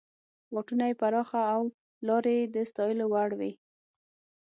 واټونه 0.53 0.83
یې 0.89 0.95
پراخه 1.01 1.41
او 1.53 1.61
پلې 1.75 2.03
لارې 2.07 2.33
یې 2.39 2.45
د 2.53 2.55
ستایلو 2.69 3.05
وړ 3.13 3.29
وې. 3.39 3.51